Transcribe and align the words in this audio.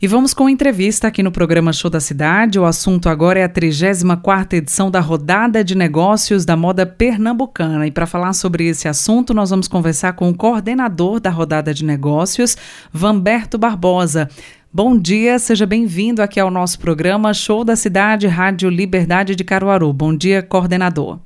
E 0.00 0.06
vamos 0.06 0.32
com 0.32 0.48
entrevista 0.48 1.08
aqui 1.08 1.24
no 1.24 1.32
programa 1.32 1.72
Show 1.72 1.90
da 1.90 1.98
Cidade. 1.98 2.56
O 2.56 2.64
assunto 2.64 3.08
agora 3.08 3.40
é 3.40 3.42
a 3.42 3.48
34ª 3.48 4.52
edição 4.52 4.92
da 4.92 5.00
Rodada 5.00 5.64
de 5.64 5.76
Negócios 5.76 6.44
da 6.44 6.56
Moda 6.56 6.86
Pernambucana. 6.86 7.84
E 7.84 7.90
para 7.90 8.06
falar 8.06 8.32
sobre 8.32 8.68
esse 8.68 8.86
assunto, 8.86 9.34
nós 9.34 9.50
vamos 9.50 9.66
conversar 9.66 10.12
com 10.12 10.30
o 10.30 10.36
coordenador 10.36 11.18
da 11.18 11.30
Rodada 11.30 11.74
de 11.74 11.84
Negócios, 11.84 12.56
Vamberto 12.92 13.58
Barbosa. 13.58 14.28
Bom 14.72 14.96
dia, 14.96 15.36
seja 15.40 15.66
bem-vindo 15.66 16.22
aqui 16.22 16.38
ao 16.38 16.48
nosso 16.48 16.78
programa 16.78 17.34
Show 17.34 17.64
da 17.64 17.74
Cidade, 17.74 18.28
Rádio 18.28 18.70
Liberdade 18.70 19.34
de 19.34 19.42
Caruaru. 19.42 19.92
Bom 19.92 20.16
dia, 20.16 20.44
coordenador. 20.44 21.18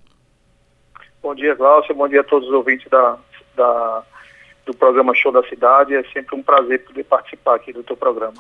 Bom 1.22 1.34
dia, 1.34 1.54
Glaucia. 1.54 1.94
Bom 1.94 2.08
dia 2.08 2.22
a 2.22 2.24
todos 2.24 2.48
os 2.48 2.54
ouvintes 2.54 2.88
da, 2.90 3.18
da 3.54 4.02
do 4.64 4.74
programa 4.74 5.14
Show 5.14 5.32
da 5.32 5.42
Cidade. 5.44 5.94
É 5.94 6.02
sempre 6.12 6.36
um 6.36 6.42
prazer 6.42 6.84
poder 6.84 7.04
participar 7.04 7.56
aqui 7.56 7.72
do 7.72 7.82
teu 7.82 7.96
programa. 7.96 8.34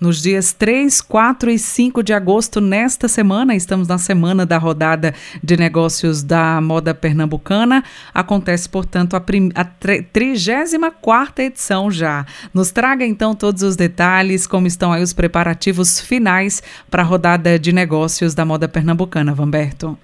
Nos 0.00 0.20
dias 0.22 0.52
3, 0.52 1.00
4 1.00 1.50
e 1.50 1.58
5 1.58 2.02
de 2.02 2.12
agosto, 2.12 2.60
nesta 2.60 3.08
semana, 3.08 3.54
estamos 3.54 3.86
na 3.88 3.98
semana 3.98 4.44
da 4.44 4.58
rodada 4.58 5.14
de 5.42 5.56
negócios 5.56 6.22
da 6.22 6.60
moda 6.60 6.94
pernambucana. 6.94 7.82
Acontece, 8.12 8.68
portanto, 8.68 9.14
a, 9.14 9.22
a 9.54 9.64
34 9.64 11.44
edição 11.44 11.90
já. 11.90 12.24
Nos 12.52 12.72
traga 12.72 13.04
então 13.04 13.34
todos 13.34 13.62
os 13.62 13.76
detalhes, 13.76 14.46
como 14.46 14.66
estão 14.66 14.92
aí 14.92 15.02
os 15.02 15.12
preparativos 15.12 16.00
finais 16.00 16.62
para 16.90 17.02
a 17.02 17.04
rodada 17.04 17.58
de 17.58 17.72
negócios 17.72 18.34
da 18.34 18.44
moda 18.44 18.68
pernambucana, 18.68 19.34
Vamberto. 19.34 19.98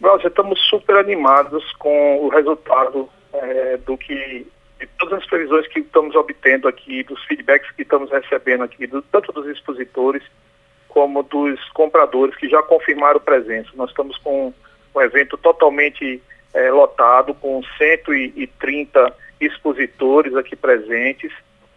Nós 0.00 0.24
estamos 0.24 0.58
super 0.68 0.96
animados 0.96 1.62
com 1.74 2.24
o 2.24 2.28
resultado 2.28 3.08
é, 3.32 3.76
do 3.78 3.96
que 3.96 4.46
de 4.78 4.86
todas 4.98 5.20
as 5.20 5.26
previsões 5.26 5.66
que 5.68 5.80
estamos 5.80 6.14
obtendo 6.14 6.66
aqui, 6.66 7.02
dos 7.02 7.22
feedbacks 7.24 7.70
que 7.72 7.82
estamos 7.82 8.10
recebendo 8.10 8.64
aqui, 8.64 8.86
do, 8.86 9.02
tanto 9.02 9.30
dos 9.32 9.46
expositores 9.46 10.22
como 10.88 11.22
dos 11.22 11.60
compradores 11.70 12.34
que 12.36 12.48
já 12.48 12.62
confirmaram 12.62 13.20
presença. 13.20 13.68
Nós 13.74 13.90
estamos 13.90 14.16
com 14.18 14.52
um 14.94 15.00
evento 15.00 15.36
totalmente 15.36 16.20
é, 16.52 16.70
lotado, 16.70 17.34
com 17.34 17.62
130 17.78 19.16
expositores 19.40 20.34
aqui 20.34 20.56
presentes. 20.56 21.32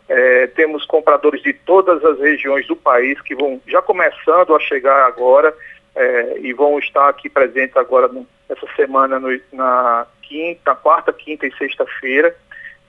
É, 0.09 0.47
temos 0.47 0.85
compradores 0.85 1.41
de 1.43 1.53
todas 1.53 2.03
as 2.03 2.19
regiões 2.19 2.67
do 2.67 2.75
país 2.75 3.19
que 3.21 3.35
vão 3.35 3.61
já 3.67 3.81
começando 3.81 4.55
a 4.55 4.59
chegar 4.59 5.05
agora 5.05 5.53
é, 5.95 6.39
e 6.39 6.53
vão 6.53 6.79
estar 6.79 7.09
aqui 7.09 7.29
presentes 7.29 7.77
agora 7.77 8.07
no, 8.07 8.27
essa 8.49 8.67
semana 8.75 9.19
no, 9.19 9.29
na 9.51 10.07
quinta, 10.21 10.75
quarta, 10.75 11.13
quinta 11.13 11.45
e 11.45 11.55
sexta-feira, 11.55 12.35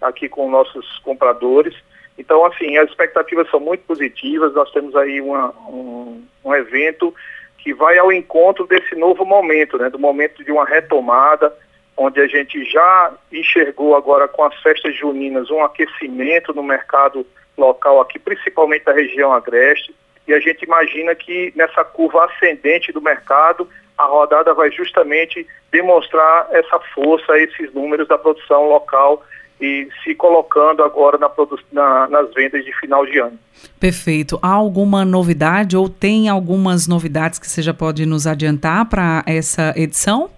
aqui 0.01 0.29
com 0.29 0.51
nossos 0.51 0.99
compradores. 1.01 1.75
Então, 2.17 2.45
assim, 2.47 2.77
as 2.77 2.89
expectativas 2.89 3.51
são 3.51 3.61
muito 3.61 3.85
positivas. 3.85 4.55
Nós 4.55 4.71
temos 4.71 4.95
aí 4.95 5.21
uma, 5.21 5.51
um, 5.69 6.25
um 6.45 6.55
evento 6.55 7.15
que 7.59 7.73
vai 7.75 7.99
ao 7.99 8.13
encontro 8.13 8.67
desse 8.67 8.95
novo 8.95 9.25
momento, 9.25 9.79
né, 9.79 9.89
do 9.89 9.99
momento 9.99 10.45
de 10.45 10.53
uma 10.53 10.65
retomada, 10.65 11.53
onde 11.97 12.21
a 12.21 12.27
gente 12.27 12.63
já 12.65 13.13
enxergou 13.33 13.97
agora 13.97 14.29
com 14.29 14.45
as 14.45 14.55
festas 14.63 14.95
juninas 14.97 15.51
um 15.51 15.63
aquecimento 15.63 16.53
no 16.53 16.63
mercado 16.63 17.27
local 17.57 18.01
aqui, 18.01 18.19
principalmente 18.19 18.85
da 18.85 18.93
região 18.93 19.33
agreste, 19.33 19.95
e 20.27 20.33
a 20.33 20.41
gente 20.41 20.63
imagina 20.65 21.15
que 21.15 21.53
nessa 21.55 21.85
curva 21.85 22.25
ascendente 22.25 22.93
do 22.93 23.01
mercado 23.01 23.69
a 23.97 24.05
rodada 24.05 24.53
vai 24.55 24.71
justamente 24.71 25.47
demonstrar 25.71 26.49
essa 26.51 26.79
força, 26.95 27.39
esses 27.39 27.73
números 27.73 28.09
da 28.09 28.19
produção 28.19 28.69
local 28.69 29.23
e 29.61 29.89
se 30.03 30.15
colocando 30.15 30.83
agora 30.83 31.17
na 31.17 31.31
na, 31.73 32.09
nas 32.09 32.35
vendas 32.35 32.65
de 32.65 32.73
final 32.81 33.07
de 33.07 33.19
ano. 33.19 33.39
Perfeito. 33.79 34.39
Há 34.43 34.51
alguma 34.51 35.05
novidade 35.05 35.77
ou 35.77 35.89
tem 35.89 36.29
algumas 36.29 36.89
novidades 36.89 37.39
que 37.39 37.47
você 37.47 37.63
já 37.63 37.73
pode 37.73 38.05
nos 38.05 38.27
adiantar 38.27 38.89
para 38.89 39.23
essa 39.27 39.73
edição? 39.77 40.31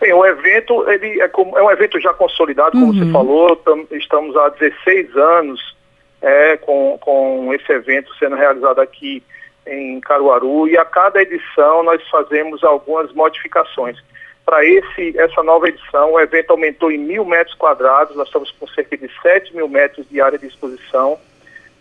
Bem, 0.00 0.12
o 0.12 0.26
evento 0.26 0.88
ele 0.90 1.22
é, 1.22 1.28
como, 1.28 1.56
é 1.56 1.62
um 1.62 1.70
evento 1.70 1.98
já 2.00 2.12
consolidado, 2.12 2.72
como 2.72 2.86
uhum. 2.86 2.98
você 2.98 3.12
falou, 3.12 3.56
tam, 3.56 3.86
estamos 3.92 4.36
há 4.36 4.48
16 4.48 5.16
anos 5.16 5.76
é, 6.22 6.56
com, 6.56 6.96
com 7.00 7.52
esse 7.52 7.70
evento 7.72 8.14
sendo 8.14 8.36
realizado 8.36 8.80
aqui 8.80 9.22
em 9.66 10.00
Caruaru 10.00 10.68
e 10.68 10.78
a 10.78 10.84
cada 10.84 11.20
edição 11.20 11.82
nós 11.82 12.00
fazemos 12.08 12.62
algumas 12.64 13.12
modificações. 13.12 13.98
Para 14.44 14.64
esse 14.64 15.16
essa 15.18 15.42
nova 15.42 15.68
edição, 15.68 16.12
o 16.12 16.20
evento 16.20 16.50
aumentou 16.50 16.90
em 16.90 16.98
mil 16.98 17.24
metros 17.24 17.54
quadrados, 17.56 18.16
nós 18.16 18.26
estamos 18.28 18.50
com 18.52 18.66
cerca 18.68 18.96
de 18.96 19.10
7 19.20 19.54
mil 19.54 19.68
metros 19.68 20.08
de 20.08 20.20
área 20.20 20.38
de 20.38 20.46
exposição, 20.46 21.18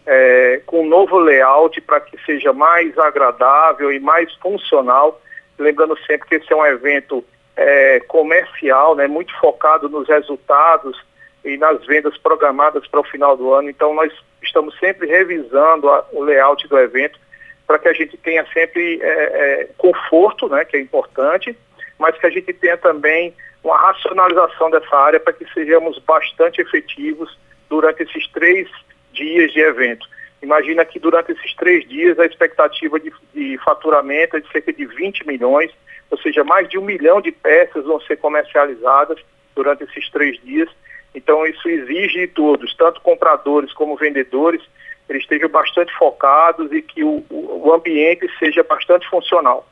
é, 0.06 0.62
com 0.66 0.82
um 0.82 0.88
novo 0.88 1.18
layout 1.18 1.80
para 1.82 2.00
que 2.00 2.18
seja 2.24 2.52
mais 2.54 2.98
agradável 2.98 3.92
e 3.92 4.00
mais 4.00 4.34
funcional. 4.36 5.20
Lembrando 5.58 5.98
sempre 6.06 6.28
que 6.28 6.36
esse 6.36 6.52
é 6.52 6.56
um 6.56 6.66
evento 6.66 7.24
é, 7.56 8.00
comercial, 8.02 8.96
né, 8.96 9.08
muito 9.08 9.36
focado 9.40 9.90
nos 9.90 10.08
resultados 10.08 10.98
e 11.44 11.58
nas 11.58 11.86
vendas 11.86 12.18
programadas 12.18 12.88
para 12.88 13.00
o 13.00 13.04
final 13.04 13.36
do 13.36 13.54
ano. 13.54 13.70
Então, 13.70 13.94
nós 13.94 14.12
estamos 14.42 14.78
sempre 14.80 15.08
revisando 15.08 15.90
a, 15.90 16.06
o 16.12 16.24
layout 16.24 16.68
do 16.68 16.78
evento 16.78 17.20
para 17.66 17.80
que 17.80 17.88
a 17.88 17.94
gente 17.94 18.18
tenha 18.18 18.46
sempre 18.54 19.00
é, 19.02 19.08
é, 19.08 19.70
conforto, 19.78 20.50
né, 20.50 20.66
que 20.66 20.76
é 20.76 20.80
importante, 20.82 21.56
mas 21.98 22.18
que 22.18 22.26
a 22.26 22.30
gente 22.30 22.52
tenha 22.54 22.78
também 22.78 23.34
uma 23.64 23.78
racionalização 23.78 24.70
dessa 24.70 24.96
área 24.96 25.20
para 25.20 25.34
que 25.34 25.46
sejamos 25.54 26.00
bastante 26.00 26.62
efetivos 26.62 27.38
durante 27.70 28.04
esses 28.04 28.28
três 28.32 28.68
dias 29.14 29.54
de 29.54 29.60
evento. 29.60 30.08
Imagina 30.42 30.84
que 30.84 31.00
durante 31.00 31.32
esses 31.32 31.54
três 31.56 31.88
dias 31.88 32.18
a 32.18 32.26
expectativa 32.26 33.00
de, 33.00 33.14
de 33.34 33.58
faturamento 33.60 34.36
é 34.36 34.40
de 34.40 34.52
cerca 34.52 34.74
de 34.74 34.86
20 34.86 35.28
milhões, 35.28 35.72
ou 36.10 36.18
seja, 36.18 36.44
mais 36.44 36.68
de 36.68 36.78
um 36.78 36.84
milhão 36.84 37.22
de 37.22 37.32
peças 37.32 37.86
vão 37.86 38.02
ser 38.02 38.18
comercializadas 38.18 39.20
durante 39.56 39.84
esses 39.84 40.10
três 40.10 40.42
dias. 40.44 40.68
Então 41.14 41.46
isso 41.46 41.68
exige 41.68 42.20
de 42.20 42.28
todos, 42.28 42.74
tanto 42.76 43.02
compradores 43.02 43.74
como 43.74 43.96
vendedores, 43.96 44.62
eles 45.10 45.24
estejam 45.24 45.50
bastante 45.50 45.92
focados 45.98 46.72
e 46.72 46.82
que 46.82 47.04
o, 47.04 47.24
o 47.30 47.74
ambiente 47.74 48.30
seja 48.40 48.64
bastante 48.64 49.08
funcional. 49.10 49.68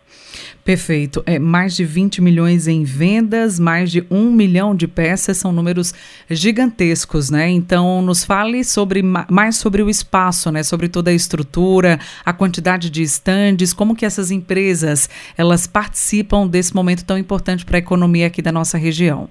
Perfeito. 0.63 1.23
É, 1.25 1.39
mais 1.39 1.75
de 1.75 1.85
20 1.85 2.21
milhões 2.21 2.67
em 2.67 2.83
vendas, 2.83 3.57
mais 3.57 3.91
de 3.91 4.05
um 4.11 4.31
milhão 4.31 4.75
de 4.75 4.87
peças, 4.87 5.37
são 5.37 5.51
números 5.51 5.93
gigantescos, 6.29 7.29
né? 7.29 7.49
Então, 7.49 8.01
nos 8.01 8.23
fale 8.23 8.63
sobre 8.63 9.01
mais 9.01 9.57
sobre 9.57 9.81
o 9.81 9.89
espaço, 9.89 10.51
né? 10.51 10.61
Sobre 10.61 10.89
toda 10.89 11.09
a 11.09 11.13
estrutura, 11.13 11.99
a 12.23 12.33
quantidade 12.33 12.89
de 12.89 13.01
estandes, 13.01 13.73
como 13.73 13.95
que 13.95 14.05
essas 14.05 14.31
empresas 14.31 15.09
elas 15.37 15.65
participam 15.65 16.45
desse 16.45 16.75
momento 16.75 17.05
tão 17.05 17.17
importante 17.17 17.65
para 17.65 17.77
a 17.77 17.79
economia 17.79 18.27
aqui 18.27 18.41
da 18.41 18.51
nossa 18.51 18.77
região. 18.77 19.29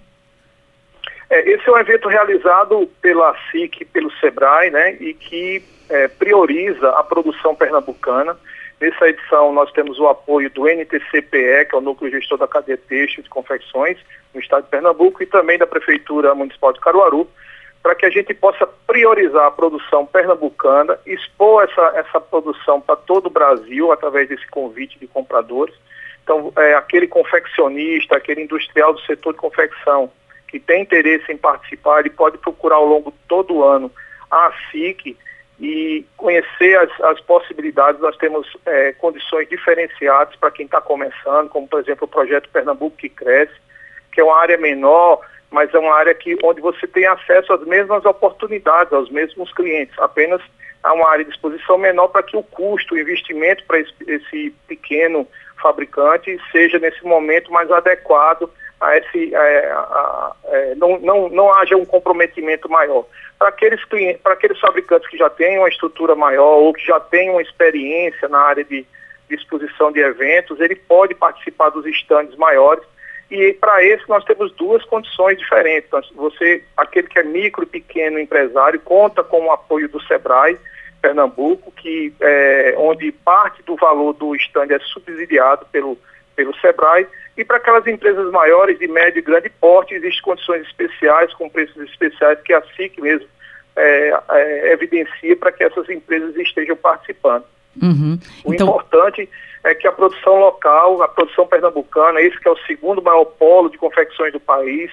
É, 1.30 1.50
esse 1.50 1.68
é 1.68 1.72
um 1.72 1.78
evento 1.78 2.08
realizado 2.08 2.88
pela 3.02 3.36
SIC, 3.50 3.84
pelo 3.86 4.10
SEBRAE, 4.12 4.70
né? 4.70 4.96
E 5.00 5.12
que 5.12 5.62
é, 5.88 6.08
prioriza 6.08 6.90
a 6.90 7.04
produção 7.04 7.54
pernambucana. 7.54 8.36
Nessa 8.80 9.08
edição 9.08 9.52
nós 9.52 9.70
temos 9.72 9.98
o 9.98 10.06
apoio 10.06 10.48
do 10.50 10.69
NTCPE, 10.69 11.66
que 11.69 11.75
é 11.75 11.76
o 11.76 11.80
Núcleo 11.80 12.10
Gestor 12.12 12.38
da 12.38 12.46
Cadeia 12.46 12.78
Têxtil 12.78 13.25
de 13.25 13.28
Confecções, 13.28 13.98
no 14.32 14.40
estado 14.40 14.64
de 14.64 14.70
Pernambuco, 14.70 15.22
e 15.22 15.26
também 15.26 15.58
da 15.58 15.66
Prefeitura 15.66 16.34
Municipal 16.34 16.72
de 16.72 16.80
Caruaru, 16.80 17.28
para 17.82 17.94
que 17.94 18.06
a 18.06 18.10
gente 18.10 18.32
possa 18.32 18.66
priorizar 18.86 19.46
a 19.46 19.50
produção 19.50 20.06
pernambucana, 20.06 20.98
expor 21.04 21.64
essa, 21.64 21.92
essa 21.96 22.20
produção 22.20 22.81
para 22.81 22.96
todo 22.96 23.26
o 23.26 23.31
Brasil 23.31 23.92
através 23.92 24.28
desse 24.28 24.46
convite 24.48 24.98
de 24.98 25.06
compradores. 25.06 25.74
Então, 26.22 26.52
é, 26.56 26.74
aquele 26.74 27.08
confeccionista, 27.08 28.16
aquele 28.16 28.42
industrial 28.42 28.92
do 28.92 29.00
setor 29.00 29.32
de 29.32 29.38
confecção 29.38 30.10
que 30.48 30.58
tem 30.58 30.82
interesse 30.82 31.30
em 31.30 31.36
participar, 31.36 32.00
ele 32.00 32.10
pode 32.10 32.38
procurar 32.38 32.76
ao 32.76 32.86
longo 32.86 33.10
de 33.10 33.18
todo 33.28 33.54
o 33.54 33.64
ano 33.64 33.90
a 34.30 34.52
SIC 34.70 35.16
e 35.60 36.04
conhecer 36.16 36.78
as, 36.78 37.00
as 37.02 37.20
possibilidades. 37.20 38.00
Nós 38.00 38.16
temos 38.16 38.46
é, 38.64 38.92
condições 38.92 39.48
diferenciadas 39.48 40.34
para 40.36 40.50
quem 40.50 40.66
está 40.66 40.80
começando, 40.80 41.48
como 41.48 41.68
por 41.68 41.80
exemplo 41.80 42.04
o 42.04 42.10
projeto 42.10 42.48
Pernambuco 42.50 42.96
que 42.96 43.08
Cresce, 43.08 43.54
que 44.12 44.20
é 44.20 44.24
uma 44.24 44.38
área 44.38 44.56
menor, 44.56 45.20
mas 45.50 45.72
é 45.74 45.78
uma 45.78 45.94
área 45.94 46.14
que, 46.14 46.36
onde 46.42 46.60
você 46.60 46.86
tem 46.86 47.06
acesso 47.06 47.52
às 47.52 47.64
mesmas 47.66 48.04
oportunidades, 48.04 48.92
aos 48.92 49.10
mesmos 49.10 49.52
clientes, 49.52 49.98
apenas 49.98 50.40
a 50.82 50.92
uma 50.92 51.08
área 51.10 51.24
de 51.24 51.30
exposição 51.30 51.76
menor 51.76 52.08
para 52.08 52.22
que 52.22 52.36
o 52.36 52.42
custo, 52.42 52.94
o 52.94 52.98
investimento 52.98 53.64
para 53.66 53.80
esse, 53.80 53.92
esse, 54.06 54.54
pequeno 54.68 55.26
fabricante 55.60 56.38
seja 56.52 56.78
nesse 56.78 57.02
momento 57.04 57.50
mais 57.50 57.70
adequado 57.70 58.48
a 58.80 58.96
esse, 58.96 59.34
é, 59.34 59.70
a, 59.72 59.78
a, 59.78 60.36
é, 60.46 60.75
não, 60.76 60.98
não, 61.00 61.28
não 61.28 61.54
haja 61.54 61.76
um 61.76 61.84
comprometimento 61.84 62.69
maior. 62.69 63.04
Para 63.38 63.48
aqueles 63.48 63.84
clientes, 63.84 64.20
para 64.22 64.34
aqueles 64.34 64.58
fabricantes 64.60 65.08
que 65.08 65.16
já 65.16 65.30
têm 65.30 65.58
uma 65.58 65.69
estrutura 65.69 66.14
maior 66.14 66.58
ou 66.58 66.72
que 66.72 66.84
já 66.84 66.98
têm 67.00 67.30
uma 67.30 67.42
experiência 67.42 68.28
na 68.28 68.38
área 68.38 68.64
de, 68.64 68.86
de 69.28 69.34
exposição 69.34 69.92
de 69.92 70.00
eventos, 70.00 70.60
ele 70.60 70.75
pode 70.75 71.14
participar 71.14 71.70
dos 71.70 71.86
estandes 71.86 72.36
maiores 72.36 72.84
e 73.30 73.52
para 73.52 73.84
esse 73.84 74.08
nós 74.08 74.25
temos 74.25 74.52
duas 74.52 74.82
condições 74.84 75.38
diferentes. 75.38 75.90
Você, 76.14 76.64
aquele 76.76 77.08
que 77.08 77.19
é 77.19 77.22
micro 77.22 77.64
e 77.64 77.66
pequeno 77.66 78.19
empresário, 78.19 78.81
conta 78.81 79.22
com 79.22 79.46
o 79.46 79.52
apoio 79.52 79.88
do 79.88 80.00
SEBRAE 80.02 80.58
Pernambuco, 81.02 81.70
que, 81.72 82.12
é, 82.20 82.74
onde 82.78 83.12
parte 83.12 83.62
do 83.62 83.76
valor 83.76 84.14
do 84.14 84.34
stand 84.34 84.69
é 84.70 84.78
subsidiado 84.81 85.66
pelo, 85.70 85.98
pelo 86.38 86.55
SEBRAE. 86.61 87.08
E 87.37 87.44
para 87.44 87.56
aquelas 87.56 87.85
empresas 87.88 88.31
maiores, 88.31 88.79
de 88.79 88.87
médio 88.87 89.19
e 89.19 89.23
grande 89.23 89.49
porte, 89.49 89.94
existem 89.94 90.23
condições 90.23 90.62
especiais, 90.62 91.35
com 91.35 91.50
preços 91.50 91.76
especiais, 91.82 92.40
que 92.43 92.55
a 92.55 92.62
SIC 92.76 93.00
mesmo 93.00 93.26
é, 93.75 94.20
é, 94.31 94.73
evidencia 94.73 95.37
para 95.37 95.50
que 95.50 95.64
essas 95.64 95.88
empresas 95.90 96.37
estejam 96.37 96.76
participando. 96.76 97.44
Uhum. 97.82 98.19
O 98.44 98.55
então... 98.55 98.69
importante 98.69 99.29
é 99.64 99.75
que 99.75 99.88
a 99.88 99.93
produção 99.93 100.38
local, 100.38 101.02
a 101.02 101.08
produção 101.08 101.44
pernambucana, 101.46 102.20
esse 102.20 102.38
que 102.38 102.46
é 102.46 102.52
o 102.52 102.67
segundo 102.67 103.02
maior 103.02 103.25
polo 103.25 103.69
de 103.69 103.79
confecções 103.79 104.32
do 104.32 104.41
país, 104.41 104.91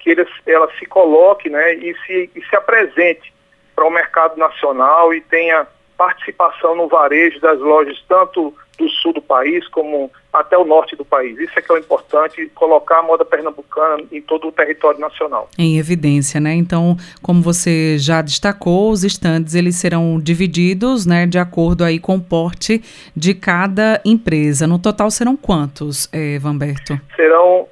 que 0.00 0.10
ele, 0.10 0.26
ela 0.46 0.68
se 0.78 0.86
coloque 0.86 1.48
né, 1.48 1.74
e, 1.74 1.94
se, 2.04 2.30
e 2.34 2.44
se 2.44 2.56
apresente 2.56 3.32
para 3.76 3.86
o 3.86 3.90
mercado 3.90 4.36
nacional 4.36 5.14
e 5.14 5.20
tenha 5.20 5.66
participação 5.96 6.74
no 6.74 6.88
varejo 6.88 7.38
das 7.40 7.60
lojas, 7.60 8.02
tanto 8.08 8.54
do 8.80 8.88
sul 8.88 9.12
do 9.12 9.20
país 9.20 9.68
como 9.68 10.10
até 10.32 10.56
o 10.56 10.64
norte 10.64 10.96
do 10.96 11.04
país. 11.04 11.38
Isso 11.38 11.52
é 11.56 11.62
que 11.62 11.70
é 11.70 11.74
o 11.74 11.78
importante, 11.78 12.50
colocar 12.54 13.00
a 13.00 13.02
moda 13.02 13.24
pernambucana 13.24 14.02
em 14.10 14.22
todo 14.22 14.48
o 14.48 14.52
território 14.52 14.98
nacional. 14.98 15.48
Em 15.58 15.78
evidência, 15.78 16.40
né? 16.40 16.54
Então, 16.54 16.96
como 17.22 17.42
você 17.42 17.98
já 17.98 18.22
destacou, 18.22 18.90
os 18.90 19.04
estandes 19.04 19.54
eles 19.54 19.76
serão 19.76 20.18
divididos, 20.18 21.04
né, 21.04 21.26
de 21.26 21.38
acordo 21.38 21.84
aí 21.84 21.98
com 21.98 22.16
o 22.16 22.20
porte 22.20 22.82
de 23.14 23.34
cada 23.34 24.00
empresa. 24.04 24.66
No 24.66 24.78
total 24.78 25.10
serão 25.10 25.36
quantos, 25.36 26.08
eh, 26.12 26.38
Vanberto? 26.38 26.98
Serão, 27.14 27.68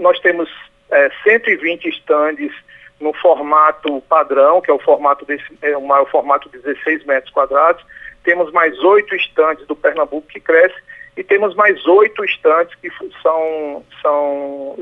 nós 0.00 0.18
temos 0.20 0.48
é, 0.90 1.10
120 1.22 1.88
estandes 1.88 2.52
no 3.00 3.12
formato 3.14 4.00
padrão, 4.08 4.60
que 4.60 4.70
é 4.70 4.74
o 4.74 4.78
formato 4.78 5.24
desse, 5.24 5.44
é 5.60 5.76
o 5.76 5.86
maior 5.86 6.08
formato 6.08 6.48
de 6.48 6.58
16 6.58 7.04
metros 7.04 7.32
quadrados. 7.32 7.84
Temos 8.24 8.52
mais 8.52 8.78
oito 8.82 9.14
estantes 9.14 9.66
do 9.66 9.74
Pernambuco 9.74 10.28
que 10.28 10.40
cresce 10.40 10.76
e 11.16 11.22
temos 11.22 11.54
mais 11.54 11.84
oito 11.86 12.24
estantes 12.24 12.74
que 12.76 12.90
são, 13.22 13.84
são 14.00 14.76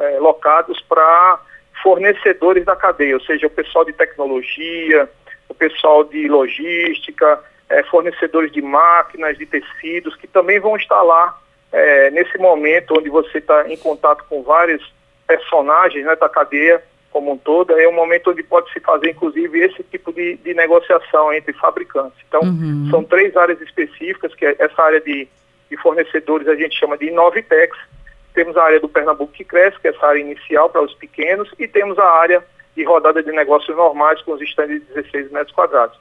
é, 0.00 0.18
locados 0.18 0.80
para 0.88 1.40
fornecedores 1.82 2.64
da 2.64 2.74
cadeia, 2.74 3.14
ou 3.14 3.20
seja, 3.20 3.46
o 3.46 3.50
pessoal 3.50 3.84
de 3.84 3.92
tecnologia, 3.92 5.08
o 5.48 5.54
pessoal 5.54 6.04
de 6.04 6.26
logística, 6.28 7.42
é, 7.68 7.82
fornecedores 7.84 8.50
de 8.52 8.62
máquinas, 8.62 9.36
de 9.36 9.44
tecidos, 9.44 10.16
que 10.16 10.26
também 10.26 10.58
vão 10.58 10.76
estar 10.76 11.02
lá 11.02 11.38
é, 11.72 12.10
nesse 12.10 12.38
momento 12.38 12.96
onde 12.96 13.10
você 13.10 13.38
está 13.38 13.68
em 13.68 13.76
contato 13.76 14.24
com 14.28 14.42
vários 14.42 14.92
personagens 15.26 16.04
né, 16.04 16.16
da 16.16 16.28
cadeia 16.28 16.82
como 17.14 17.30
um 17.30 17.38
todo, 17.38 17.78
é 17.78 17.88
um 17.88 17.92
momento 17.92 18.32
onde 18.32 18.42
pode 18.42 18.72
se 18.72 18.80
fazer, 18.80 19.10
inclusive, 19.10 19.60
esse 19.60 19.84
tipo 19.84 20.12
de, 20.12 20.36
de 20.38 20.52
negociação 20.52 21.32
entre 21.32 21.52
fabricantes. 21.52 22.18
Então, 22.26 22.40
uhum. 22.42 22.88
são 22.90 23.04
três 23.04 23.36
áreas 23.36 23.60
específicas, 23.60 24.34
que 24.34 24.44
é 24.44 24.56
essa 24.58 24.82
área 24.82 25.00
de, 25.00 25.28
de 25.70 25.76
fornecedores 25.76 26.48
a 26.48 26.56
gente 26.56 26.76
chama 26.76 26.98
de 26.98 27.06
Inovitex, 27.06 27.78
temos 28.34 28.56
a 28.56 28.64
área 28.64 28.80
do 28.80 28.88
Pernambuco 28.88 29.32
que 29.32 29.44
cresce, 29.44 29.78
que 29.78 29.86
é 29.86 29.92
essa 29.92 30.04
área 30.04 30.18
inicial 30.18 30.68
para 30.68 30.82
os 30.82 30.92
pequenos, 30.94 31.48
e 31.56 31.68
temos 31.68 31.96
a 32.00 32.04
área 32.04 32.42
de 32.74 32.82
rodada 32.82 33.22
de 33.22 33.30
negócios 33.30 33.76
normais 33.76 34.20
com 34.22 34.32
os 34.32 34.42
estandes 34.42 34.80
de 34.80 34.94
16 34.94 35.30
metros 35.30 35.54
quadrados. 35.54 35.96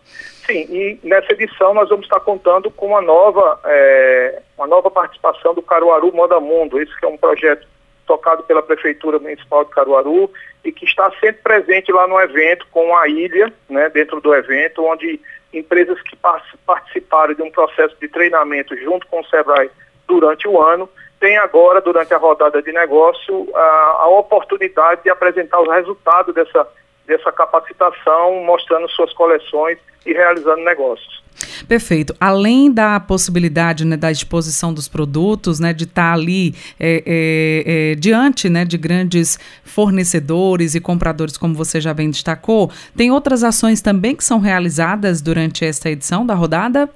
Sim, 0.48 0.66
e 0.68 1.00
nessa 1.04 1.32
edição 1.34 1.76
nós 1.76 1.90
vamos 1.90 2.06
estar 2.06 2.22
contando 2.22 2.72
com 2.72 2.88
uma 2.88 3.02
nova, 3.04 3.60
é, 3.66 4.42
uma 4.58 4.66
nova 4.66 4.90
participação 4.90 5.54
do 5.54 5.62
Caruaru 5.62 6.12
Moda 6.12 6.40
Mundo, 6.40 6.82
esse 6.82 7.00
que 7.00 7.06
é 7.06 7.08
um 7.08 7.18
projeto 7.18 7.68
tocado 8.06 8.44
pela 8.44 8.62
Prefeitura 8.62 9.20
Municipal 9.20 9.64
de 9.66 9.72
Caruaru 9.72 10.30
e 10.64 10.72
que 10.72 10.86
está 10.86 11.12
sempre 11.20 11.42
presente 11.42 11.92
lá 11.92 12.08
no 12.08 12.20
evento 12.20 12.66
com 12.72 12.96
a 12.96 13.08
ilha, 13.08 13.52
né, 13.70 13.90
dentro 13.90 14.22
do 14.22 14.34
evento, 14.34 14.84
onde 14.86 15.20
empresas 15.54 16.02
que 16.02 16.18
participaram 16.66 17.34
de 17.34 17.42
um 17.42 17.52
processo 17.52 17.96
de 18.00 18.08
treinamento 18.08 18.76
junto 18.78 19.06
com 19.08 19.20
o 19.20 19.26
SEBRAE 19.26 19.70
durante 20.08 20.48
o 20.48 20.62
ano, 20.62 20.90
têm 21.20 21.38
agora, 21.38 21.80
durante 21.80 22.14
a 22.14 22.18
rodada 22.18 22.62
de 22.62 22.72
negócio, 22.72 23.50
a, 23.56 23.98
a 24.00 24.08
oportunidade 24.08 25.04
de 25.04 25.10
apresentar 25.10 25.62
os 25.62 25.70
resultados 25.70 26.34
dessa, 26.34 26.68
dessa 27.06 27.32
capacitação, 27.32 28.44
mostrando 28.44 28.90
suas 28.90 29.14
coleções 29.14 29.78
e 30.06 30.14
realizando 30.14 30.64
negócios. 30.64 31.24
Perfeito. 31.68 32.16
Além 32.20 32.72
da 32.72 33.00
possibilidade 33.00 33.86
né, 33.86 33.98
da 33.98 34.12
exposição 34.12 34.74
dos 34.74 34.88
produtos, 34.88 35.60
né, 35.60 35.74
de 35.74 35.86
estar 35.86 36.10
tá 36.10 36.14
ali 36.14 36.54
é, 36.80 37.04
é, 37.06 37.92
é, 37.92 37.96
diante 37.96 38.50
né, 38.50 38.66
de 38.66 38.78
grandes 38.78 39.40
fornecedores 39.64 40.76
e 40.76 40.82
compradores, 40.82 41.38
como 41.38 41.54
você 41.54 41.82
já 41.82 41.94
bem 41.94 42.10
destacou, 42.10 42.72
tem 42.96 43.12
outras 43.12 43.44
ações 43.44 43.82
também 43.82 44.16
que 44.16 44.24
são 44.24 44.40
realizadas 44.40 45.22
durante 45.22 45.66
esta 45.66 45.90
edição 45.90 46.26
da 46.26 46.34
rodada? 46.34 46.90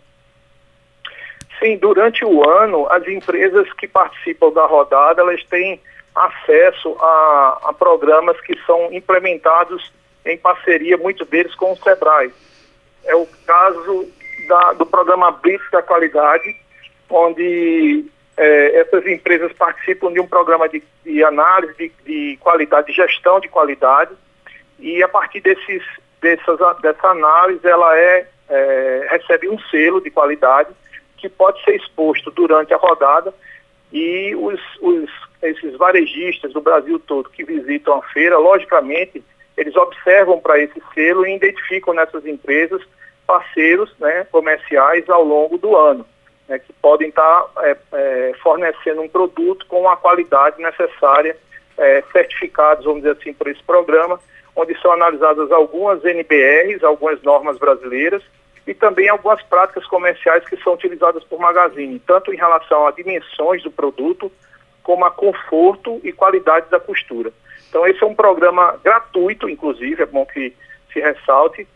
Sim, 1.60 1.78
durante 1.78 2.24
o 2.24 2.48
ano, 2.48 2.88
as 2.92 3.08
empresas 3.08 3.72
que 3.74 3.88
participam 3.88 4.52
da 4.52 4.66
rodada, 4.66 5.22
elas 5.22 5.44
têm 5.46 5.80
acesso 6.26 6.96
a, 7.00 7.60
a 7.66 7.74
programas 7.74 8.40
que 8.42 8.58
são 8.66 8.92
implementados 8.92 9.92
em 10.26 10.38
parceria, 10.38 10.98
muitos 10.98 11.28
deles 11.28 11.54
com 11.56 11.72
o 11.72 11.78
SEBRAE. 11.78 12.32
É 13.06 13.16
o 13.16 13.28
caso 13.46 14.08
da, 14.48 14.74
do 14.74 14.86
programa 14.86 15.32
Blitz 15.32 15.70
da 15.72 15.82
Qualidade, 15.82 16.56
onde 17.10 18.06
é, 18.36 18.82
essas 18.82 19.06
empresas 19.08 19.52
participam 19.54 20.12
de 20.12 20.20
um 20.20 20.28
programa 20.28 20.68
de, 20.68 20.84
de 21.06 21.24
análise 21.24 21.74
de, 21.76 21.92
de, 22.06 22.38
qualidade, 22.38 22.88
de 22.88 22.94
gestão 22.94 23.40
de 23.40 23.48
qualidade, 23.48 24.12
e 24.80 25.02
a 25.02 25.08
partir 25.08 25.42
desses, 25.42 25.84
dessas, 26.22 26.60
dessa 26.82 27.08
análise 27.08 27.66
ela 27.66 27.98
é, 27.98 28.28
é, 28.50 29.08
recebe 29.10 29.50
um 29.50 29.60
selo 29.60 30.02
de 30.02 30.12
qualidade 30.12 30.70
que 31.18 31.28
pode 31.28 31.64
ser 31.64 31.76
exposto 31.76 32.30
durante 32.32 32.74
a 32.74 32.78
rodada 32.78 33.34
e 33.92 34.36
os, 34.36 34.60
os, 34.82 35.10
esses 35.42 35.76
varejistas 35.78 36.54
do 36.54 36.62
Brasil 36.62 37.00
todo 37.00 37.30
que 37.30 37.44
visitam 37.44 37.96
a 37.96 38.02
feira, 38.04 38.38
logicamente, 38.38 39.24
eles 39.56 39.76
observam 39.76 40.40
para 40.40 40.60
esse 40.60 40.82
selo 40.94 41.26
e 41.26 41.36
identificam 41.36 41.94
nessas 41.94 42.26
empresas 42.26 42.82
parceiros 43.26 43.94
né, 44.00 44.26
comerciais 44.32 45.10
ao 45.10 45.24
longo 45.24 45.58
do 45.58 45.76
ano, 45.76 46.06
né, 46.48 46.60
que 46.60 46.72
podem 46.74 47.10
estar 47.10 47.46
é, 47.60 47.78
é, 47.94 48.34
fornecendo 48.42 49.02
um 49.02 49.10
produto 49.10 49.66
com 49.68 49.90
a 49.90 49.98
qualidade 49.98 50.62
necessária, 50.62 51.36
é, 51.78 52.04
certificados, 52.12 52.86
vamos 52.86 53.02
dizer 53.02 53.18
assim, 53.20 53.34
por 53.34 53.48
esse 53.48 53.62
programa, 53.64 54.20
onde 54.56 54.80
são 54.82 54.92
analisadas 54.92 55.52
algumas 55.52 56.04
NBRs, 56.04 56.84
algumas 56.84 57.22
normas 57.22 57.58
brasileiras, 57.58 58.24
e 58.66 58.74
também 58.74 59.08
algumas 59.08 59.42
práticas 59.44 59.86
comerciais 59.86 60.48
que 60.48 60.58
são 60.58 60.74
utilizadas 60.74 61.24
por 61.24 61.40
Magazine, 61.40 62.00
tanto 62.06 62.34
em 62.34 62.38
relação 62.38 62.86
a 62.86 62.92
dimensões 62.92 63.64
do 63.64 63.72
produto, 63.72 64.32
como 64.88 65.04
a 65.04 65.12
conforto 65.12 66.00
e 66.02 66.14
qualidade 66.14 66.70
da 66.70 66.80
costura. 66.80 67.34
Então 67.68 67.86
esse 67.86 68.02
é 68.02 68.08
um 68.08 68.16
programa 68.16 68.80
gratuito, 68.82 69.50
inclusive, 69.50 70.02
é 70.02 70.06
bom 70.06 70.26
que 70.26 70.56
se 70.94 71.02
ressalte, 71.02 71.68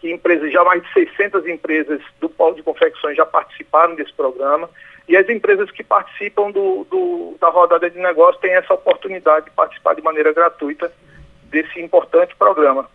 que 0.00 0.10
empresas, 0.10 0.52
já 0.52 0.64
mais 0.64 0.82
de 0.82 0.92
600 0.92 1.46
empresas 1.46 2.02
do 2.20 2.28
polo 2.28 2.56
de 2.56 2.62
confecções 2.64 3.16
já 3.16 3.24
participaram 3.24 3.94
desse 3.94 4.12
programa 4.12 4.68
e 5.08 5.16
as 5.16 5.28
empresas 5.28 5.70
que 5.70 5.84
participam 5.84 6.50
do, 6.50 6.84
do, 6.90 7.36
da 7.40 7.50
rodada 7.50 7.88
de 7.88 8.00
negócio 8.00 8.40
têm 8.40 8.52
essa 8.52 8.74
oportunidade 8.74 9.44
de 9.44 9.52
participar 9.52 9.94
de 9.94 10.02
maneira 10.02 10.32
gratuita 10.32 10.92
desse 11.44 11.80
importante 11.80 12.34
programa. 12.34 12.90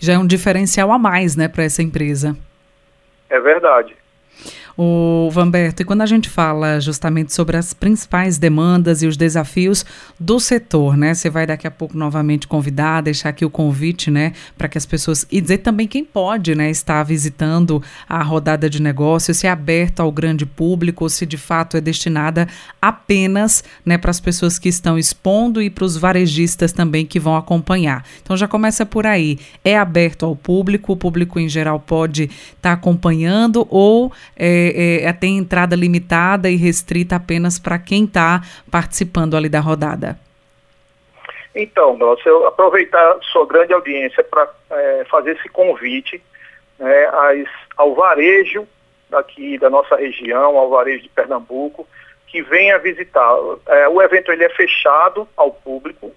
Já 0.00 0.14
é 0.14 0.18
um 0.18 0.26
diferencial 0.26 0.90
a 0.90 0.98
mais, 0.98 1.36
né, 1.36 1.46
para 1.46 1.64
essa 1.64 1.82
empresa. 1.82 2.34
É 3.28 3.38
verdade. 3.38 3.94
O 4.76 5.28
Vanberto, 5.30 5.82
e 5.82 5.84
quando 5.84 6.02
a 6.02 6.06
gente 6.06 6.28
fala 6.28 6.80
justamente 6.80 7.34
sobre 7.34 7.56
as 7.56 7.74
principais 7.74 8.38
demandas 8.38 9.02
e 9.02 9.06
os 9.06 9.16
desafios 9.16 9.84
do 10.18 10.40
setor, 10.40 10.96
né? 10.96 11.14
Você 11.14 11.28
vai 11.28 11.46
daqui 11.46 11.66
a 11.66 11.70
pouco 11.70 11.96
novamente 11.96 12.48
convidar, 12.48 13.02
deixar 13.02 13.28
aqui 13.28 13.44
o 13.44 13.50
convite, 13.50 14.10
né, 14.10 14.32
para 14.56 14.68
que 14.68 14.78
as 14.78 14.86
pessoas 14.86 15.26
e 15.30 15.40
dizer 15.40 15.58
também 15.58 15.86
quem 15.86 16.04
pode, 16.04 16.54
né, 16.54 16.70
estar 16.70 17.02
visitando 17.02 17.82
a 18.08 18.22
rodada 18.22 18.68
de 18.68 18.80
negócios, 18.80 19.38
se 19.38 19.46
é 19.46 19.50
aberto 19.50 20.00
ao 20.00 20.10
grande 20.10 20.46
público 20.46 21.04
ou 21.04 21.08
se 21.08 21.26
de 21.26 21.36
fato 21.36 21.76
é 21.76 21.80
destinada 21.80 22.48
apenas, 22.80 23.64
né, 23.84 23.98
para 23.98 24.10
as 24.10 24.20
pessoas 24.20 24.58
que 24.58 24.68
estão 24.68 24.98
expondo 24.98 25.60
e 25.60 25.68
para 25.68 25.84
os 25.84 25.96
varejistas 25.96 26.72
também 26.72 27.04
que 27.04 27.20
vão 27.20 27.36
acompanhar. 27.36 28.04
Então 28.22 28.36
já 28.36 28.48
começa 28.48 28.86
por 28.86 29.06
aí. 29.06 29.38
É 29.64 29.76
aberto 29.76 30.24
ao 30.24 30.36
público, 30.36 30.92
o 30.92 30.96
público 30.96 31.38
em 31.38 31.48
geral 31.48 31.80
pode 31.80 32.24
estar 32.24 32.56
tá 32.60 32.72
acompanhando 32.72 33.66
ou 33.70 34.12
é, 34.36 34.61
é, 34.62 35.04
é, 35.04 35.12
tem 35.12 35.38
entrada 35.38 35.74
limitada 35.74 36.48
e 36.48 36.56
restrita 36.56 37.16
apenas 37.16 37.58
para 37.58 37.78
quem 37.78 38.04
está 38.04 38.42
participando 38.70 39.36
ali 39.36 39.48
da 39.48 39.60
rodada? 39.60 40.18
Então, 41.54 41.96
Glaucio, 41.96 42.28
eu 42.28 42.46
aproveitar 42.46 43.18
sua 43.32 43.46
grande 43.46 43.74
audiência 43.74 44.24
para 44.24 44.48
é, 44.70 45.04
fazer 45.10 45.36
esse 45.36 45.48
convite 45.48 46.22
né, 46.78 47.06
as, 47.06 47.48
ao 47.76 47.94
varejo 47.94 48.66
daqui 49.10 49.58
da 49.58 49.68
nossa 49.68 49.96
região, 49.96 50.56
ao 50.56 50.70
varejo 50.70 51.02
de 51.02 51.08
Pernambuco, 51.10 51.86
que 52.26 52.42
venha 52.42 52.78
visitar. 52.78 53.30
É, 53.66 53.88
o 53.88 54.00
evento 54.00 54.32
ele 54.32 54.44
é 54.44 54.48
fechado 54.48 55.28
ao 55.36 55.50
público, 55.52 56.10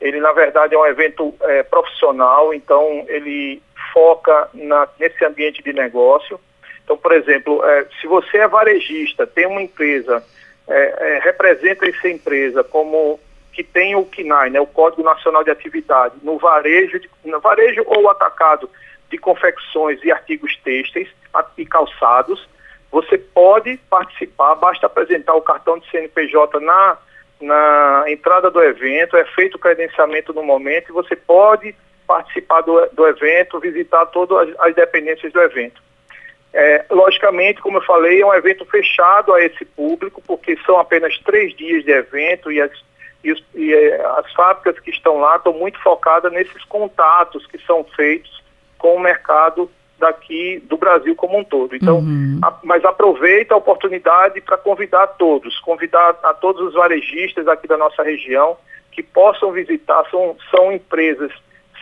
ele 0.00 0.20
na 0.20 0.32
verdade 0.32 0.74
é 0.74 0.78
um 0.78 0.86
evento 0.86 1.34
é, 1.40 1.64
profissional, 1.64 2.54
então 2.54 3.04
ele 3.08 3.60
foca 3.92 4.48
na, 4.54 4.88
nesse 4.98 5.24
ambiente 5.24 5.62
de 5.62 5.72
negócio. 5.72 6.38
Então, 6.86 6.96
por 6.96 7.12
exemplo, 7.12 7.64
é, 7.64 7.84
se 8.00 8.06
você 8.06 8.38
é 8.38 8.46
varejista, 8.46 9.26
tem 9.26 9.44
uma 9.44 9.60
empresa, 9.60 10.24
é, 10.68 11.16
é, 11.16 11.18
representa 11.18 11.84
essa 11.84 12.08
empresa 12.08 12.62
como 12.62 13.18
que 13.52 13.64
tem 13.64 13.96
o 13.96 14.04
CNAE, 14.04 14.50
né, 14.50 14.60
o 14.60 14.66
Código 14.68 15.02
Nacional 15.02 15.42
de 15.42 15.50
Atividade, 15.50 16.14
no 16.22 16.38
varejo, 16.38 17.00
de, 17.00 17.10
no 17.24 17.40
varejo 17.40 17.82
ou 17.86 18.08
atacado 18.08 18.70
de 19.10 19.18
confecções 19.18 19.98
e 20.04 20.12
artigos 20.12 20.56
têxteis 20.62 21.08
e 21.58 21.66
calçados, 21.66 22.48
você 22.92 23.18
pode 23.18 23.78
participar, 23.90 24.54
basta 24.54 24.86
apresentar 24.86 25.34
o 25.34 25.42
cartão 25.42 25.78
de 25.78 25.90
CNPJ 25.90 26.60
na, 26.60 26.98
na 27.40 28.04
entrada 28.06 28.48
do 28.48 28.62
evento, 28.62 29.16
é 29.16 29.24
feito 29.24 29.56
o 29.56 29.60
credenciamento 29.60 30.32
no 30.32 30.42
momento 30.44 30.90
e 30.90 30.92
você 30.92 31.16
pode 31.16 31.74
participar 32.06 32.60
do, 32.60 32.86
do 32.92 33.08
evento, 33.08 33.58
visitar 33.58 34.06
todas 34.06 34.48
as, 34.48 34.60
as 34.60 34.74
dependências 34.76 35.32
do 35.32 35.40
evento. 35.40 35.85
É, 36.58 36.86
logicamente, 36.90 37.60
como 37.60 37.76
eu 37.76 37.82
falei, 37.82 38.22
é 38.22 38.26
um 38.26 38.32
evento 38.32 38.64
fechado 38.64 39.34
a 39.34 39.44
esse 39.44 39.62
público, 39.62 40.22
porque 40.26 40.56
são 40.64 40.78
apenas 40.78 41.18
três 41.18 41.54
dias 41.54 41.84
de 41.84 41.90
evento 41.90 42.50
e 42.50 42.62
as, 42.62 42.70
e, 43.22 43.36
e 43.54 43.74
é, 43.74 44.02
as 44.16 44.32
fábricas 44.32 44.80
que 44.80 44.90
estão 44.90 45.18
lá 45.18 45.36
estão 45.36 45.52
muito 45.52 45.78
focadas 45.82 46.32
nesses 46.32 46.64
contatos 46.64 47.46
que 47.46 47.58
são 47.66 47.84
feitos 47.84 48.42
com 48.78 48.96
o 48.96 49.00
mercado 49.00 49.70
daqui 49.98 50.58
do 50.64 50.78
Brasil 50.78 51.14
como 51.14 51.36
um 51.36 51.44
todo. 51.44 51.76
Então, 51.76 51.98
uhum. 51.98 52.40
a, 52.42 52.58
mas 52.62 52.82
aproveita 52.86 53.52
a 53.52 53.58
oportunidade 53.58 54.40
para 54.40 54.56
convidar 54.56 55.06
todos, 55.08 55.60
convidar 55.60 56.18
a 56.22 56.32
todos 56.32 56.68
os 56.68 56.72
varejistas 56.72 57.46
aqui 57.48 57.68
da 57.68 57.76
nossa 57.76 58.02
região 58.02 58.56
que 58.92 59.02
possam 59.02 59.52
visitar, 59.52 60.08
são, 60.10 60.38
são 60.50 60.72
empresas 60.72 61.30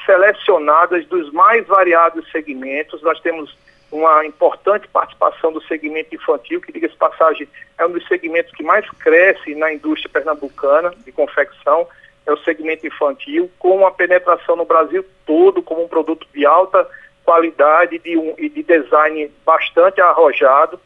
selecionadas 0.05 1.07
dos 1.07 1.33
mais 1.33 1.65
variados 1.69 2.29
segmentos. 2.33 3.01
Nós 3.03 3.21
temos 3.21 3.57
uma 3.95 4.27
importante 4.27 4.89
participação 4.89 5.53
do 5.53 5.63
segmento 5.63 6.15
infantil, 6.15 6.61
que, 6.61 6.73
diga-se 6.73 6.97
passagem, 6.97 7.49
é 7.79 7.87
um 7.87 7.93
dos 7.93 8.07
segmentos 8.09 8.53
que 8.53 8.63
mais 8.63 8.89
cresce 8.91 9.55
na 9.55 9.73
indústria 9.73 10.11
pernambucana 10.13 10.93
de 11.05 11.13
confecção, 11.13 11.87
é 12.27 12.33
o 12.33 12.39
segmento 12.39 12.87
infantil, 12.87 13.51
com 13.59 13.77
uma 13.77 13.93
penetração 13.93 14.57
no 14.57 14.65
Brasil 14.65 15.05
todo 15.25 15.63
como 15.63 15.85
um 15.85 15.89
produto 15.89 16.27
de 16.35 16.45
alta 16.45 16.89
qualidade 17.25 17.99
de 17.99 18.17
um, 18.17 18.35
e 18.37 18.49
de 18.49 18.63
design 18.63 19.31
bastante 19.47 20.01
arrojado. 20.01 20.79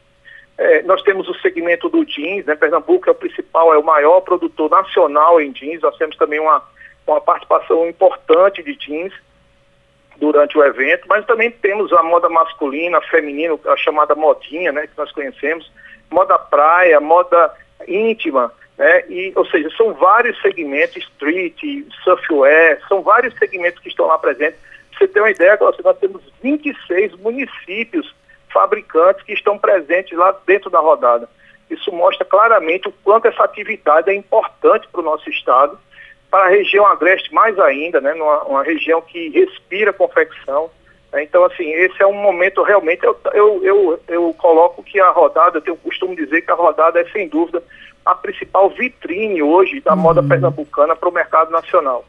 É, 0.57 0.83
nós 0.83 1.01
temos 1.03 1.29
o 1.29 1.35
segmento 1.35 1.89
do 1.89 2.05
jeans, 2.05 2.45
né? 2.45 2.57
Pernambuco 2.57 3.09
é 3.09 3.13
o 3.13 3.15
principal, 3.15 3.73
é 3.73 3.79
o 3.79 3.85
maior 3.85 4.21
produtor 4.21 4.69
nacional 4.69 5.41
em 5.41 5.51
jeans, 5.53 5.81
nós 5.81 5.97
temos 5.97 6.17
também 6.17 6.41
uma, 6.41 6.63
uma 7.07 7.21
participação 7.21 7.89
importante 7.89 8.63
de 8.63 8.75
jeans 8.77 9.15
durante 10.19 10.59
o 10.59 10.65
evento, 10.65 11.07
mas 11.09 11.25
também 11.27 11.51
temos 11.51 11.93
a 11.93 12.03
moda 12.03 12.29
masculina, 12.29 13.01
feminina, 13.03 13.59
a 13.67 13.77
chamada 13.77 14.15
modinha, 14.15 14.73
né, 14.73 14.87
que 14.87 14.99
nós 14.99 15.11
conhecemos, 15.13 15.71
moda 16.11 16.39
praia, 16.39 17.01
moda 17.01 17.53
íntima, 17.87 18.53
né, 18.77 19.05
e, 19.09 19.33
ou 19.37 19.47
seja, 19.47 19.71
são 19.77 19.95
vários 19.95 20.41
segmentos, 20.43 20.97
street, 20.97 21.61
surfwear, 22.03 22.81
são 22.89 23.03
vários 23.03 23.35
segmentos 23.39 23.81
que 23.81 23.89
estão 23.89 24.07
lá 24.07 24.19
presentes. 24.19 24.59
Você 24.97 25.07
ter 25.07 25.21
uma 25.21 25.31
ideia, 25.31 25.57
nós 25.61 25.99
temos 25.99 26.23
26 26.43 27.15
municípios 27.17 28.13
fabricantes 28.53 29.23
que 29.23 29.33
estão 29.33 29.57
presentes 29.57 30.19
lá 30.19 30.37
dentro 30.45 30.69
da 30.69 30.81
rodada. 30.81 31.29
Isso 31.71 31.93
mostra 31.93 32.25
claramente 32.25 32.89
o 32.89 32.95
quanto 33.05 33.29
essa 33.29 33.45
atividade 33.45 34.11
é 34.11 34.15
importante 34.15 34.89
para 34.89 35.01
o 35.01 35.05
nosso 35.05 35.29
estado 35.31 35.79
para 36.31 36.47
a 36.47 36.49
região 36.49 36.87
agreste 36.87 37.33
mais 37.33 37.59
ainda, 37.59 38.01
né, 38.01 38.15
numa, 38.15 38.43
uma 38.45 38.63
região 38.63 39.01
que 39.01 39.29
respira 39.31 39.93
confecção. 39.93 40.71
Né, 41.13 41.23
então, 41.23 41.45
assim, 41.45 41.71
esse 41.73 42.03
é 42.03 42.07
um 42.07 42.15
momento 42.15 42.63
realmente, 42.63 43.05
eu, 43.05 43.19
eu, 43.33 43.65
eu, 43.65 44.01
eu 44.09 44.35
coloco 44.35 44.83
que 44.83 45.01
a 45.01 45.11
rodada, 45.11 45.59
eu 45.59 45.63
tenho 45.63 45.77
costume 45.77 46.17
dizer 46.17 46.43
que 46.43 46.51
a 46.51 46.55
rodada 46.55 47.01
é 47.01 47.05
sem 47.11 47.29
dúvida 47.29 47.63
a 48.09 48.15
principal 48.15 48.71
vitrine 48.71 49.43
hoje 49.43 49.81
da 49.81 49.93
uhum. 49.93 50.01
moda 50.01 50.23
pernambucana 50.23 50.97
para 50.97 51.09
o 51.09 51.13
mercado 51.13 51.51
nacional. 51.51 52.07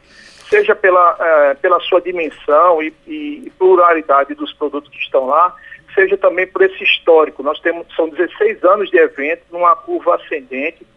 Seja 0.49 0.73
pela, 0.73 1.17
eh, 1.19 1.53
pela 1.55 1.79
sua 1.81 1.99
dimensão 1.99 2.81
e, 2.81 2.93
e 3.05 3.51
pluralidade 3.59 4.33
dos 4.33 4.53
produtos 4.53 4.89
que 4.89 4.97
estão 4.97 5.27
lá, 5.27 5.53
seja 5.93 6.17
também 6.17 6.47
por 6.47 6.61
esse 6.61 6.81
histórico. 6.83 7.43
Nós 7.43 7.59
temos, 7.59 7.85
são 7.95 8.07
16 8.07 8.63
anos 8.63 8.89
de 8.89 8.97
evento 8.97 9.43
numa 9.51 9.75
curva 9.75 10.15
ascendente, 10.15 10.87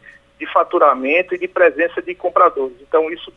de 0.43 0.53
faturamento 0.53 1.37
e 1.37 1.39
de 1.39 1.47
presença 1.47 2.03
de 2.03 2.17
compradores. 2.17 2.77
Então, 2.81 3.09
isso 3.13 3.33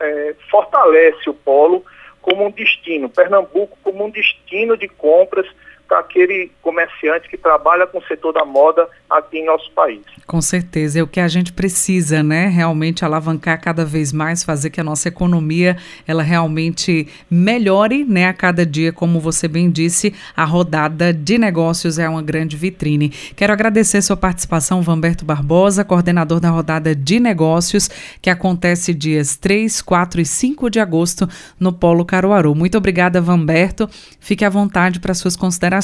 é, 0.00 0.34
fortalece 0.50 1.28
o 1.28 1.34
polo 1.34 1.84
como 2.22 2.46
um 2.46 2.50
destino, 2.50 3.10
Pernambuco 3.10 3.76
como 3.82 4.06
um 4.06 4.10
destino 4.10 4.74
de 4.74 4.88
compras 4.88 5.46
para 5.88 6.00
aquele 6.00 6.50
comerciante 6.60 7.28
que 7.28 7.36
trabalha 7.36 7.86
com 7.86 7.98
o 7.98 8.04
setor 8.04 8.32
da 8.32 8.44
moda 8.44 8.88
aqui 9.08 9.38
em 9.38 9.46
nosso 9.46 9.70
país. 9.72 10.02
Com 10.26 10.40
certeza, 10.40 10.98
é 10.98 11.02
o 11.02 11.06
que 11.06 11.20
a 11.20 11.28
gente 11.28 11.52
precisa, 11.52 12.22
né? 12.22 12.48
Realmente 12.48 13.04
alavancar 13.04 13.60
cada 13.60 13.84
vez 13.84 14.12
mais, 14.12 14.42
fazer 14.42 14.70
que 14.70 14.80
a 14.80 14.84
nossa 14.84 15.08
economia 15.08 15.76
ela 16.06 16.22
realmente 16.22 17.06
melhore, 17.30 18.04
né? 18.04 18.26
A 18.26 18.34
cada 18.34 18.66
dia, 18.66 18.92
como 18.92 19.20
você 19.20 19.46
bem 19.46 19.70
disse, 19.70 20.12
a 20.36 20.44
rodada 20.44 21.12
de 21.12 21.38
negócios 21.38 21.98
é 21.98 22.08
uma 22.08 22.22
grande 22.22 22.56
vitrine. 22.56 23.10
Quero 23.36 23.52
agradecer 23.52 24.02
sua 24.02 24.16
participação, 24.16 24.82
Vamberto 24.82 25.24
Barbosa, 25.24 25.84
coordenador 25.84 26.40
da 26.40 26.50
rodada 26.50 26.94
de 26.94 27.20
negócios, 27.20 27.88
que 28.20 28.28
acontece 28.28 28.92
dias 28.92 29.36
3, 29.36 29.80
4 29.80 30.20
e 30.20 30.26
5 30.26 30.68
de 30.68 30.80
agosto 30.80 31.28
no 31.60 31.72
Polo 31.72 32.04
Caruaru. 32.04 32.54
Muito 32.54 32.76
obrigada, 32.76 33.20
Vamberto. 33.20 33.88
Fique 34.18 34.44
à 34.44 34.50
vontade 34.50 34.98
para 34.98 35.14
suas 35.14 35.36
considerações. 35.36 35.75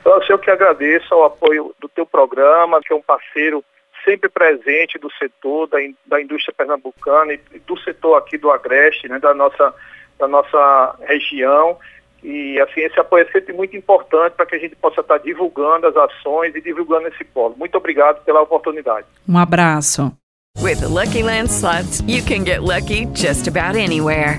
Então, 0.00 0.20
eu 0.28 0.38
que 0.38 0.50
agradeço 0.50 1.14
ao 1.14 1.24
apoio 1.24 1.74
do 1.80 1.88
teu 1.88 2.04
programa, 2.04 2.80
que 2.80 2.92
é 2.92 2.96
um 2.96 3.02
parceiro 3.02 3.64
sempre 4.04 4.28
presente 4.28 4.98
do 4.98 5.10
setor, 5.12 5.68
da, 5.68 5.78
da 6.06 6.20
indústria 6.20 6.54
pernambucana 6.56 7.34
e 7.34 7.40
do 7.66 7.78
setor 7.80 8.16
aqui 8.16 8.36
do 8.36 8.50
Agreste, 8.50 9.08
né, 9.08 9.18
da, 9.18 9.32
nossa, 9.32 9.74
da 10.18 10.26
nossa 10.26 10.96
região. 11.02 11.78
E 12.22 12.60
assim, 12.60 12.82
esse 12.82 12.98
apoio 13.00 13.26
é 13.26 13.32
sempre 13.32 13.52
muito 13.52 13.76
importante 13.76 14.34
para 14.34 14.46
que 14.46 14.54
a 14.54 14.58
gente 14.58 14.76
possa 14.76 15.00
estar 15.00 15.18
divulgando 15.18 15.86
as 15.86 15.96
ações 15.96 16.54
e 16.54 16.60
divulgando 16.60 17.08
esse 17.08 17.24
polo. 17.24 17.56
Muito 17.56 17.76
obrigado 17.76 18.24
pela 18.24 18.40
oportunidade. 18.40 19.06
Um 19.28 19.38
abraço. 19.38 20.12
With 20.60 20.80
the 20.80 20.88
Lucky 20.88 21.22
Land 21.22 21.50
slots, 21.50 22.02
you 22.06 22.22
can 22.22 22.44
get 22.44 22.62
lucky 22.62 23.06
just 23.14 23.48
about 23.48 23.76
anywhere. 23.76 24.38